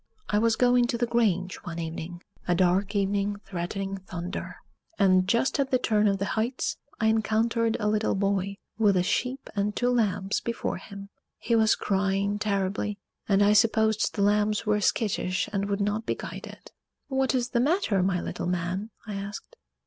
[0.29, 4.55] I was going to the grange one evening a dark evening threatening thunder
[4.97, 9.03] and, just at the turn of the Heights, I encountered a little boy with a
[9.03, 11.09] sheep and two lambs before him.
[11.37, 12.97] He was crying terribly,
[13.29, 16.71] and I supposed the lambs were skittish and would not be guided.
[17.07, 19.55] "What is the matter, my little man?" I asked.